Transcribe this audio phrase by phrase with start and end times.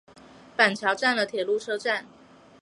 [0.55, 2.07] 板桥站的铁路车站。